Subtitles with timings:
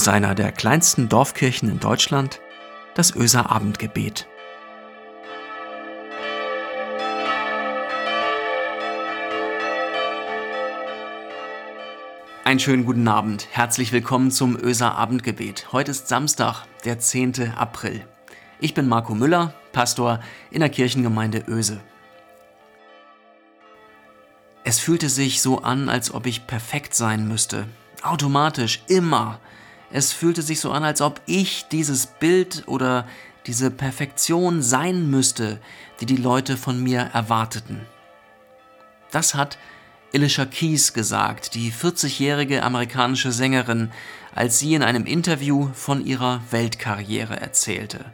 [0.00, 2.40] Aus einer der kleinsten Dorfkirchen in Deutschland,
[2.94, 4.26] das Öser Abendgebet.
[12.44, 13.46] Einen schönen guten Abend.
[13.50, 15.70] Herzlich willkommen zum Öser Abendgebet.
[15.70, 17.52] Heute ist Samstag, der 10.
[17.58, 18.02] April.
[18.58, 21.78] Ich bin Marco Müller, Pastor in der Kirchengemeinde Öse.
[24.64, 27.66] Es fühlte sich so an, als ob ich perfekt sein müsste.
[28.00, 29.40] Automatisch, immer.
[29.92, 33.06] Es fühlte sich so an, als ob ich dieses Bild oder
[33.46, 35.58] diese Perfektion sein müsste,
[36.00, 37.80] die die Leute von mir erwarteten.
[39.10, 39.58] Das hat
[40.14, 43.90] Alicia Keys gesagt, die 40-jährige amerikanische Sängerin,
[44.34, 48.04] als sie in einem Interview von ihrer Weltkarriere erzählte.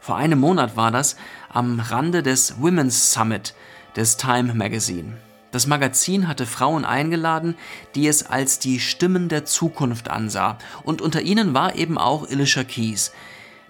[0.00, 1.16] Vor einem Monat war das
[1.48, 3.54] am Rande des Women's Summit
[3.96, 5.16] des Time Magazine.
[5.50, 7.56] Das Magazin hatte Frauen eingeladen,
[7.94, 10.58] die es als die Stimmen der Zukunft ansah.
[10.84, 13.12] Und unter ihnen war eben auch Alicia Keys.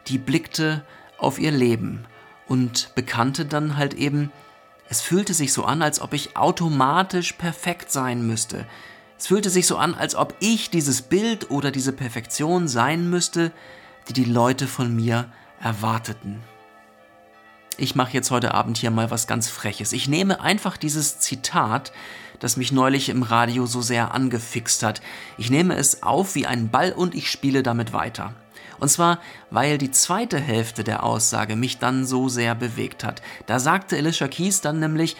[0.08, 0.84] Die blickte
[1.18, 2.04] auf ihr Leben
[2.48, 4.32] und bekannte dann halt eben,
[4.88, 8.66] es fühlte sich so an, als ob ich automatisch perfekt sein müsste.
[9.18, 13.52] Es fühlte sich so an, als ob ich dieses Bild oder diese Perfektion sein müsste,
[14.08, 16.42] die die Leute von mir erwarteten.
[17.80, 19.92] Ich mache jetzt heute Abend hier mal was ganz Freches.
[19.92, 21.92] Ich nehme einfach dieses Zitat,
[22.40, 25.00] das mich neulich im Radio so sehr angefixt hat.
[25.36, 28.34] Ich nehme es auf wie einen Ball und ich spiele damit weiter.
[28.80, 29.20] Und zwar,
[29.52, 33.22] weil die zweite Hälfte der Aussage mich dann so sehr bewegt hat.
[33.46, 35.16] Da sagte Alicia Keys dann nämlich,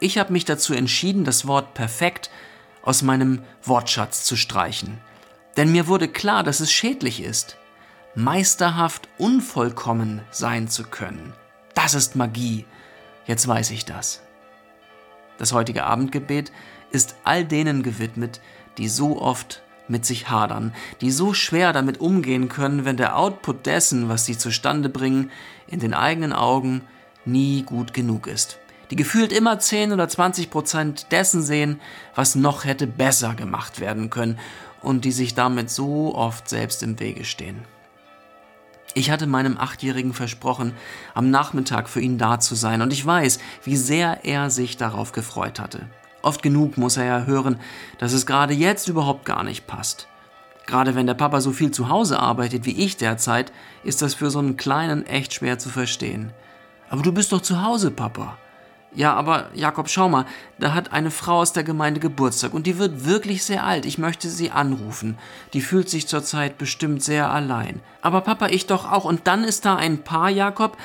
[0.00, 2.30] ich habe mich dazu entschieden, das Wort perfekt
[2.82, 4.98] aus meinem Wortschatz zu streichen.
[5.56, 7.58] Denn mir wurde klar, dass es schädlich ist,
[8.16, 11.32] meisterhaft unvollkommen sein zu können.
[11.74, 12.64] Das ist Magie.
[13.26, 14.22] Jetzt weiß ich das.
[15.38, 16.52] Das heutige Abendgebet
[16.90, 18.40] ist all denen gewidmet,
[18.78, 23.66] die so oft mit sich hadern, die so schwer damit umgehen können, wenn der Output
[23.66, 25.30] dessen, was sie zustande bringen,
[25.66, 26.82] in den eigenen Augen
[27.24, 28.58] nie gut genug ist.
[28.90, 31.80] Die gefühlt immer 10 oder 20 Prozent dessen sehen,
[32.14, 34.38] was noch hätte besser gemacht werden können
[34.82, 37.64] und die sich damit so oft selbst im Wege stehen.
[38.96, 40.72] Ich hatte meinem Achtjährigen versprochen,
[41.14, 45.10] am Nachmittag für ihn da zu sein, und ich weiß, wie sehr er sich darauf
[45.10, 45.88] gefreut hatte.
[46.22, 47.58] Oft genug muss er ja hören,
[47.98, 50.06] dass es gerade jetzt überhaupt gar nicht passt.
[50.66, 53.52] Gerade wenn der Papa so viel zu Hause arbeitet wie ich derzeit,
[53.82, 56.32] ist das für so einen Kleinen echt schwer zu verstehen.
[56.88, 58.38] Aber du bist doch zu Hause, Papa.
[58.96, 60.24] Ja, aber Jakob, schau mal,
[60.58, 63.86] da hat eine Frau aus der Gemeinde Geburtstag und die wird wirklich sehr alt.
[63.86, 65.18] Ich möchte sie anrufen.
[65.52, 67.80] Die fühlt sich zurzeit bestimmt sehr allein.
[68.02, 69.04] Aber Papa, ich doch auch.
[69.04, 70.76] Und dann ist da ein Paar, Jakob,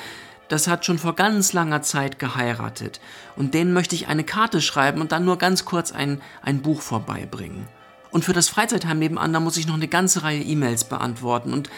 [0.48, 3.00] das hat schon vor ganz langer Zeit geheiratet.
[3.36, 6.82] Und denen möchte ich eine Karte schreiben und dann nur ganz kurz ein, ein Buch
[6.82, 7.68] vorbeibringen.
[8.10, 11.52] Und für das Freizeitheim nebenan, da muss ich noch eine ganze Reihe E-Mails beantworten.
[11.52, 11.70] Und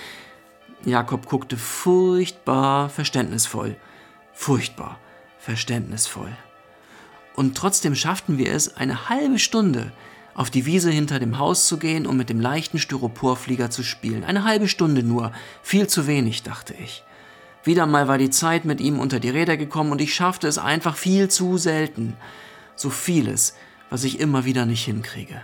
[0.87, 3.77] Jakob guckte furchtbar verständnisvoll.
[4.33, 4.99] Furchtbar
[5.43, 6.31] verständnisvoll.
[7.35, 9.93] Und trotzdem schafften wir es, eine halbe Stunde
[10.35, 14.25] auf die Wiese hinter dem Haus zu gehen, um mit dem leichten Styroporflieger zu spielen.
[14.25, 15.33] Eine halbe Stunde nur.
[15.63, 17.05] Viel zu wenig, dachte ich.
[17.65, 20.59] Wieder mal war die Zeit mit ihm unter die Räder gekommen und ich schaffte es
[20.59, 22.17] einfach viel zu selten.
[22.77, 23.55] So vieles,
[23.91, 25.43] was ich immer wieder nicht hinkriege.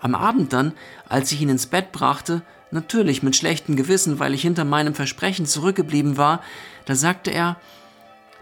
[0.00, 0.72] Am Abend dann,
[1.08, 5.46] als ich ihn ins Bett brachte, natürlich mit schlechtem Gewissen, weil ich hinter meinem Versprechen
[5.46, 6.42] zurückgeblieben war,
[6.86, 7.56] da sagte er,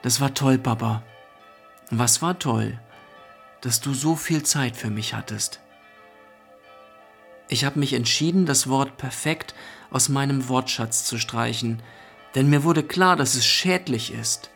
[0.07, 1.03] das war toll, Papa.
[1.91, 2.79] Was war toll?
[3.61, 5.59] Dass du so viel Zeit für mich hattest.
[7.49, 9.53] Ich habe mich entschieden, das Wort perfekt
[9.91, 11.83] aus meinem Wortschatz zu streichen,
[12.37, 14.51] denn mir wurde klar, dass es schädlich ist.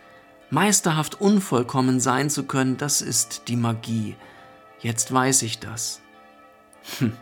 [0.50, 4.15] Meisterhaft unvollkommen sein zu können, das ist die Magie.
[4.78, 6.00] Jetzt weiß ich das.
[7.00, 7.17] Hm.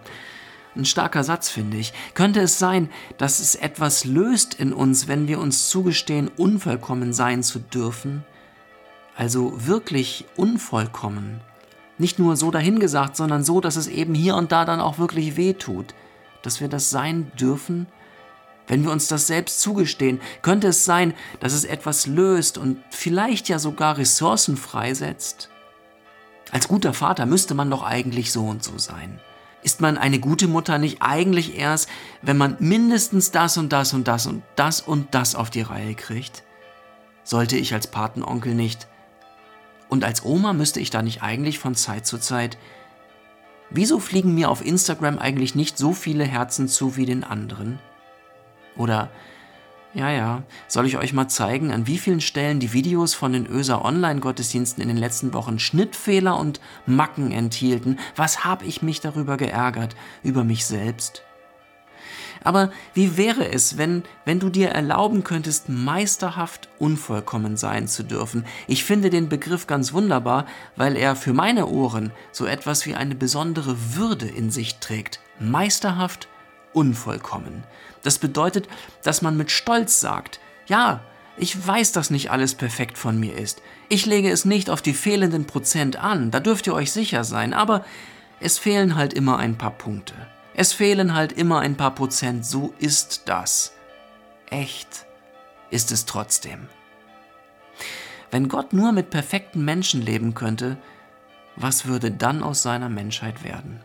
[0.79, 1.93] Ein starker Satz, finde ich.
[2.15, 7.43] Könnte es sein, dass es etwas löst in uns, wenn wir uns zugestehen, unvollkommen sein
[7.43, 8.25] zu dürfen?
[9.17, 11.41] Also wirklich unvollkommen.
[11.99, 15.37] Nicht nur so dahingesagt, sondern so, dass es eben hier und da dann auch wirklich
[15.37, 15.95] weh tut.
[16.43, 17.89] Dass wir das sein dürfen
[18.69, 23.49] wenn wir uns das selbst zugestehen, könnte es sein, dass es etwas löst und vielleicht
[23.49, 25.49] ja sogar Ressourcen freisetzt?
[26.53, 29.21] Als guter Vater müsste man doch eigentlich so und so sein.
[29.69, 31.91] Ist man eine gute Mutter nicht eigentlich erst,
[32.23, 35.95] wenn man mindestens das und das und das und das und das auf die Reihe
[35.95, 36.43] kriegt?
[37.23, 38.89] Sollte ich als Patenonkel nicht?
[39.91, 42.57] Und als Oma müsste ich da nicht eigentlich von Zeit zu Zeit
[43.69, 47.79] Wieso fliegen mir auf Instagram eigentlich nicht so viele Herzen zu wie den anderen?
[48.75, 49.11] Oder,
[49.95, 53.47] ja, ja, soll ich euch mal zeigen, an wie vielen Stellen die Videos von den
[53.47, 57.99] Öser Online-Gottesdiensten in den letzten Wochen Schnittfehler und Macken enthielten?
[58.15, 59.97] Was habe ich mich darüber geärgert?
[60.23, 61.23] Über mich selbst?
[62.45, 68.45] Aber wie wäre es, wenn, wenn du dir erlauben könntest, meisterhaft unvollkommen sein zu dürfen?
[68.67, 70.47] Ich finde den Begriff ganz wunderbar,
[70.77, 75.21] weil er für meine Ohren so etwas wie eine besondere Würde in sich trägt.
[75.41, 76.29] Meisterhaft
[76.79, 77.65] unvollkommen.
[78.05, 78.69] Das bedeutet,
[79.03, 80.39] dass man mit Stolz sagt,
[80.69, 81.01] ja,
[81.37, 83.63] ich weiß, dass nicht alles perfekt von mir ist.
[83.89, 87.53] Ich lege es nicht auf die fehlenden Prozent an, da dürft ihr euch sicher sein,
[87.53, 87.85] aber
[88.39, 90.15] es fehlen halt immer ein paar Punkte.
[90.55, 93.73] Es fehlen halt immer ein paar Prozent, so ist das.
[94.51, 95.05] Echt
[95.71, 96.69] ist es trotzdem.
[98.31, 100.77] Wenn Gott nur mit perfekten Menschen leben könnte,
[101.57, 103.81] was würde dann aus seiner Menschheit werden?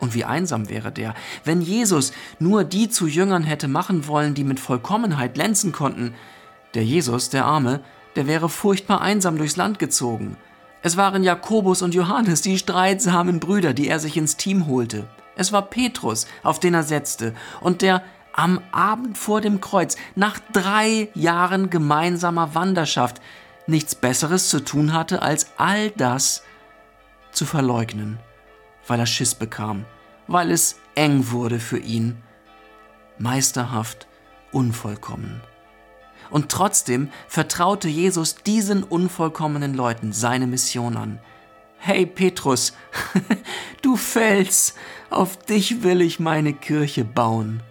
[0.00, 1.14] Und wie einsam wäre der,
[1.44, 6.14] wenn Jesus nur die zu Jüngern hätte machen wollen, die mit Vollkommenheit glänzen konnten.
[6.74, 7.80] Der Jesus, der Arme,
[8.16, 10.36] der wäre furchtbar einsam durchs Land gezogen.
[10.82, 15.08] Es waren Jakobus und Johannes, die streitsamen Brüder, die er sich ins Team holte.
[15.36, 18.02] Es war Petrus, auf den er setzte, und der
[18.32, 23.20] am Abend vor dem Kreuz, nach drei Jahren gemeinsamer Wanderschaft,
[23.66, 26.44] nichts Besseres zu tun hatte, als all das
[27.32, 28.18] zu verleugnen,
[28.88, 29.84] weil er Schiss bekam,
[30.26, 32.16] weil es eng wurde für ihn,
[33.18, 34.08] meisterhaft,
[34.50, 35.40] unvollkommen.
[36.30, 41.20] Und trotzdem vertraute Jesus diesen unvollkommenen Leuten seine Mission an.
[41.78, 42.74] Hey Petrus,
[43.82, 44.74] du Fels,
[45.10, 47.62] auf dich will ich meine Kirche bauen.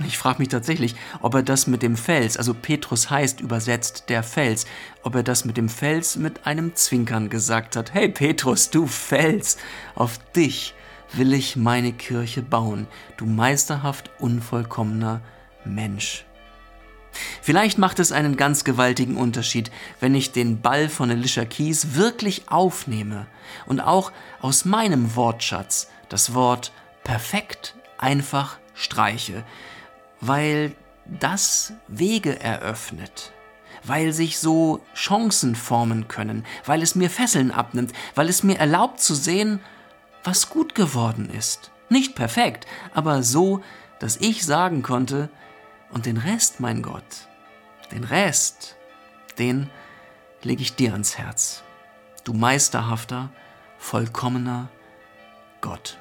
[0.00, 4.24] Ich frage mich tatsächlich, ob er das mit dem Fels, also Petrus heißt übersetzt der
[4.24, 4.66] Fels,
[5.04, 7.94] ob er das mit dem Fels mit einem Zwinkern gesagt hat.
[7.94, 9.56] Hey Petrus, du Fels,
[9.94, 10.74] auf dich
[11.12, 15.20] will ich meine Kirche bauen, du meisterhaft unvollkommener
[15.64, 16.24] Mensch.
[17.40, 19.70] Vielleicht macht es einen ganz gewaltigen Unterschied,
[20.00, 23.26] wenn ich den Ball von Alicia Keys wirklich aufnehme
[23.66, 24.10] und auch
[24.40, 26.72] aus meinem Wortschatz das Wort
[27.04, 29.44] perfekt einfach streiche,
[30.26, 30.74] weil
[31.06, 33.32] das Wege eröffnet,
[33.82, 39.00] weil sich so Chancen formen können, weil es mir Fesseln abnimmt, weil es mir erlaubt
[39.00, 39.60] zu sehen,
[40.22, 41.70] was gut geworden ist.
[41.90, 43.62] Nicht perfekt, aber so,
[43.98, 45.28] dass ich sagen konnte,
[45.90, 47.28] und den Rest, mein Gott,
[47.92, 48.74] den Rest,
[49.38, 49.70] den
[50.42, 51.62] lege ich dir ans Herz.
[52.24, 53.30] Du meisterhafter,
[53.78, 54.70] vollkommener
[55.60, 55.98] Gott.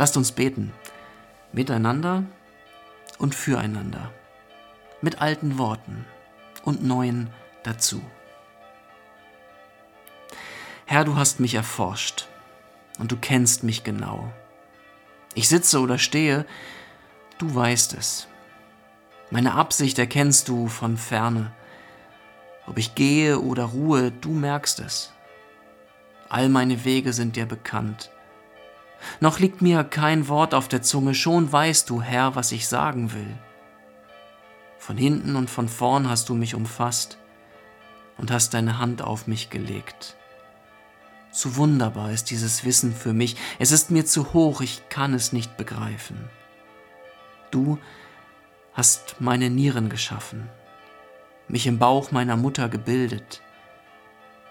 [0.00, 0.72] Lasst uns beten.
[1.52, 2.24] Miteinander
[3.18, 4.10] und füreinander.
[5.02, 6.06] Mit alten Worten
[6.62, 7.28] und neuen
[7.64, 8.00] dazu.
[10.86, 12.28] Herr, du hast mich erforscht
[12.98, 14.32] und du kennst mich genau.
[15.34, 16.46] Ich sitze oder stehe,
[17.36, 18.26] du weißt es.
[19.30, 21.52] Meine Absicht erkennst du von ferne.
[22.66, 25.12] Ob ich gehe oder ruhe, du merkst es.
[26.30, 28.10] All meine Wege sind dir bekannt.
[29.20, 33.12] Noch liegt mir kein Wort auf der Zunge, schon weißt du, Herr, was ich sagen
[33.12, 33.36] will.
[34.78, 37.18] Von hinten und von vorn hast du mich umfasst
[38.18, 40.16] und hast deine Hand auf mich gelegt.
[41.32, 45.32] Zu wunderbar ist dieses Wissen für mich, es ist mir zu hoch, ich kann es
[45.32, 46.28] nicht begreifen.
[47.50, 47.78] Du
[48.72, 50.48] hast meine Nieren geschaffen,
[51.46, 53.42] mich im Bauch meiner Mutter gebildet.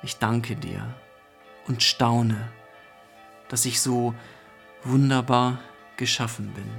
[0.03, 0.95] Ich danke dir
[1.67, 2.49] und staune,
[3.49, 4.13] dass ich so
[4.83, 5.59] wunderbar
[5.97, 6.69] geschaffen bin.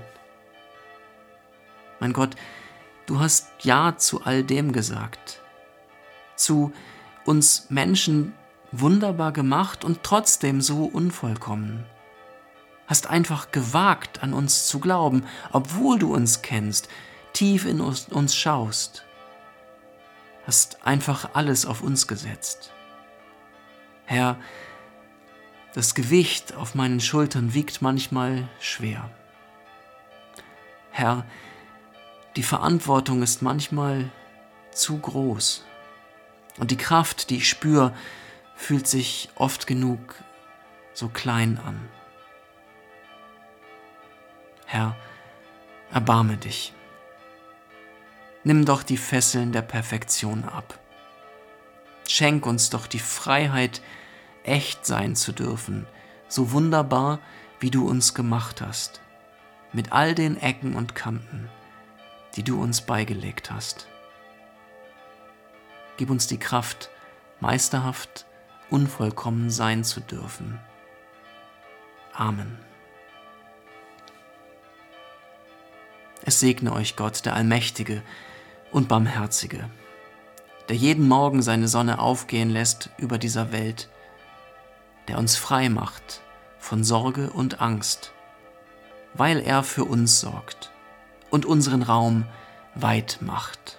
[2.01, 2.35] Mein Gott,
[3.07, 5.43] du hast Ja zu all dem gesagt,
[6.37, 6.73] zu
[7.25, 8.33] uns Menschen
[8.73, 11.85] wunderbar gemacht und trotzdem so unvollkommen.
[12.87, 16.89] Hast einfach gewagt, an uns zu glauben, obwohl du uns kennst,
[17.33, 19.05] tief in uns schaust.
[20.47, 22.73] Hast einfach alles auf uns gesetzt.
[24.07, 24.37] Herr,
[25.75, 29.11] das Gewicht auf meinen Schultern wiegt manchmal schwer.
[30.91, 31.25] Herr,
[32.37, 34.11] die Verantwortung ist manchmal
[34.73, 35.65] zu groß
[36.59, 37.95] und die Kraft, die ich spüre,
[38.55, 40.17] fühlt sich oft genug
[40.93, 41.89] so klein an.
[44.67, 44.97] Herr,
[45.91, 46.73] erbarme dich.
[48.45, 50.79] Nimm doch die Fesseln der Perfektion ab.
[52.09, 53.83] Schenk uns doch die Freiheit,
[54.45, 55.87] echt sein zu dürfen,
[56.29, 57.19] so wunderbar,
[57.59, 59.01] wie du uns gemacht hast.
[59.73, 61.49] mit all den Ecken und Kanten,
[62.37, 63.87] die du uns beigelegt hast.
[65.97, 66.91] Gib uns die Kraft,
[67.41, 68.27] meisterhaft,
[68.71, 70.59] unvollkommen sein zu dürfen.
[72.13, 72.59] Amen.
[76.23, 78.03] Es segne euch Gott, der Allmächtige
[78.73, 79.71] und Barmherzige,
[80.69, 83.89] der jeden Morgen seine Sonne aufgehen lässt über dieser Welt,
[85.09, 86.23] der uns frei macht
[86.59, 88.13] von Sorge und Angst,
[89.15, 90.71] weil er für uns sorgt
[91.31, 92.27] und unseren Raum
[92.75, 93.79] weit macht,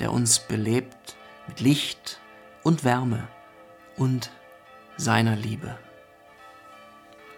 [0.00, 2.20] der uns belebt mit Licht
[2.62, 3.28] und Wärme
[3.96, 4.30] und
[4.96, 5.78] seiner Liebe.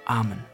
[0.06, 0.53] Amen.